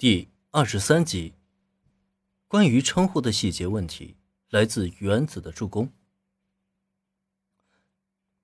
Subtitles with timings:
[0.00, 1.34] 第二十三集，
[2.48, 4.16] 关于称呼的细节问题
[4.48, 5.92] 来自原子的助攻。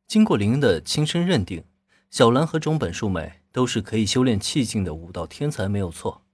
[0.07, 1.65] 经过林的亲身认定，
[2.11, 6.27] 小兰和中本树美都是可以修炼气境的武道天才，没有错。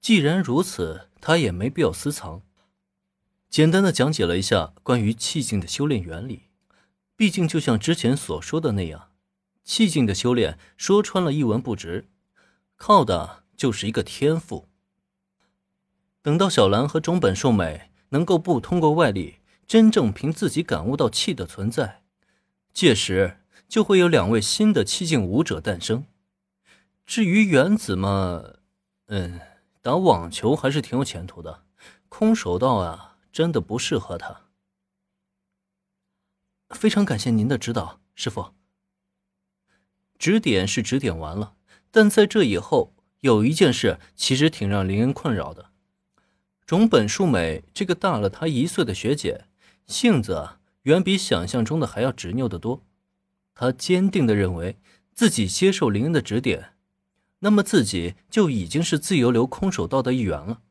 [0.00, 2.42] 既然如此，他也没必要私藏，
[3.48, 6.48] 简单的讲解了一下关于气境的修炼原理。
[7.14, 9.12] 毕竟，就像之前所说的那样，
[9.62, 12.08] 气境的修炼说穿了一文不值，
[12.74, 13.39] 靠的。
[13.60, 14.70] 就是一个天赋。
[16.22, 22.02] 等到小兰和中本寿美能够不通过外力，真正凭自己感悟到气的存在，
[22.72, 26.06] 届时就会有两位新的气境武者诞生。
[27.04, 28.42] 至于原子嘛，
[29.08, 29.38] 嗯，
[29.82, 31.64] 打网球还是挺有前途的，
[32.08, 34.46] 空手道啊，真的不适合他。
[36.70, 38.54] 非常感谢您的指导，师傅。
[40.18, 41.56] 指点是指点完了，
[41.90, 42.94] 但在这以后。
[43.20, 45.70] 有一件事其实挺让林恩困扰的，
[46.66, 49.44] 种本树美这个大了他一岁的学姐，
[49.86, 50.50] 性子
[50.84, 52.82] 远比想象中的还要执拗得多。
[53.54, 54.78] 她坚定地认为
[55.12, 56.72] 自己接受林恩的指点，
[57.40, 60.62] 那么自己就已经是自由流空手道的一员了。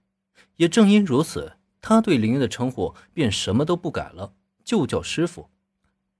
[0.55, 5.49] 也正因如此，他对林恩的称呼便什么都不改了，就叫师傅。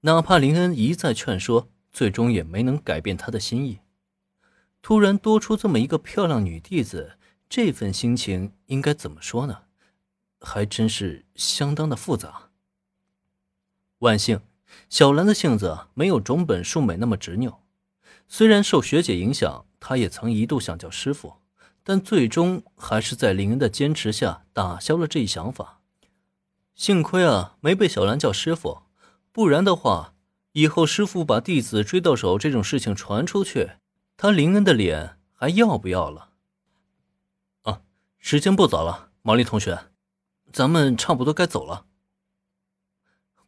[0.02, 3.80] 哪怕林恩一再劝说，最终也没能改变他的心意。
[4.82, 9.62] 突然多出这么一个漂亮女弟子，这份心情应该怎么说呢？
[10.40, 12.50] 还真是相当的复杂。
[13.98, 14.40] 万幸，
[14.88, 17.62] 小兰的性子没有种本树美那么执拗。
[18.26, 21.34] 虽然受学姐影响，她也曾一度想叫师傅，
[21.82, 25.80] 但最终还是在林恩的坚持下打消了这一想法。
[26.74, 28.84] 幸亏啊，没被小兰叫师傅，
[29.32, 30.14] 不然的话，
[30.52, 33.72] 以后师傅把弟子追到手这种事情传出去。
[34.22, 36.28] 他林恩的脸还要不要了？
[37.62, 37.80] 啊，
[38.18, 39.86] 时间不早了，毛利同学，
[40.52, 41.86] 咱们差不多该走了。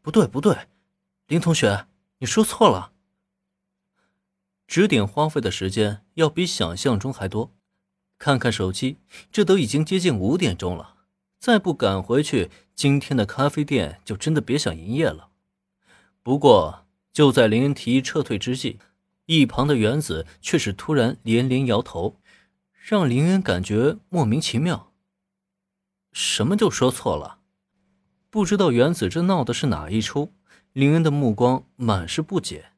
[0.01, 0.69] 不对，不对，
[1.27, 1.87] 林同学，
[2.21, 2.93] 你说错了。
[4.67, 7.53] 指点花费的时间要比想象中还多。
[8.17, 8.97] 看看手机，
[9.31, 10.95] 这都已经接近五点钟了，
[11.39, 15.29] 再不赶回去，今天的咖啡店就真的别想营业了。
[16.23, 18.79] 不过，就在林恩提议撤退之际。
[19.27, 22.21] 一旁的原子却是突然连连摇头，
[22.73, 24.93] 让林恩感觉莫名其妙。
[26.13, 27.39] 什么就说错了？
[28.29, 30.33] 不知道原子这闹的是哪一出？
[30.73, 32.73] 林恩的目光满是不解。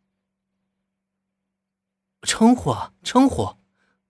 [2.22, 3.56] 称呼啊，称呼！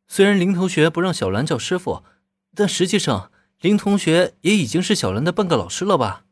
[0.07, 2.05] 虽然林同学不让小兰叫师傅，
[2.55, 3.31] 但实际上
[3.61, 6.25] 林同学也已经是小兰的半个老师了吧？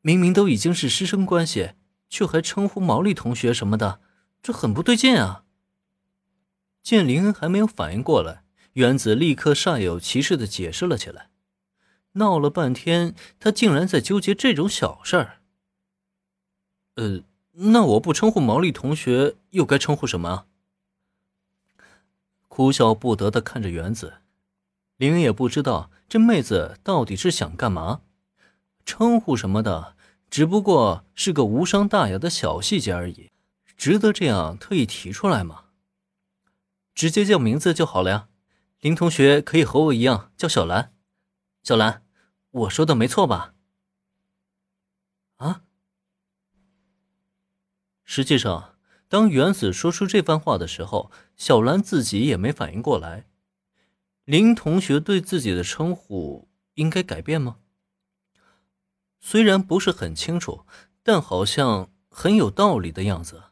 [0.00, 1.74] 明明都已经是师生关系。
[2.12, 3.98] 却还称呼毛利同学什么的，
[4.42, 5.44] 这很不对劲啊！
[6.82, 11.30] 见林恩还没有反应过来，原子立刻煞有其事的解释了起来。
[12.12, 15.40] 闹了半天，他竟然在纠结这种小事儿。
[16.96, 20.44] 呃，那我不称呼毛利同学，又该称呼什么？
[22.48, 24.16] 哭笑不得的看着原子，
[24.98, 28.02] 林恩也不知道这妹子到底是想干嘛，
[28.84, 29.96] 称呼什么的。
[30.32, 33.32] 只不过是个无伤大雅的小细节而已，
[33.76, 35.64] 值得这样特意提出来吗？
[36.94, 38.28] 直接叫名字就好了呀。
[38.80, 40.94] 林同学可以和我一样叫小兰。
[41.62, 42.06] 小兰，
[42.50, 43.52] 我说的没错吧？
[45.36, 45.64] 啊？
[48.02, 48.78] 实际上，
[49.08, 53.26] 当原子说出这番话的时候，小兰自己也没反应过来。
[54.24, 57.58] 林同学对自己的称呼应该改变吗？
[59.24, 60.66] 虽然不是很清楚，
[61.02, 63.44] 但好像很有道理的样子。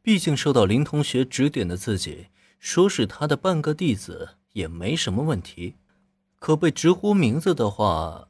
[0.00, 2.28] 毕竟受到林同学指点的自己，
[2.60, 5.74] 说是他的半个弟子也没什么问题。
[6.38, 8.28] 可被直呼名字的话，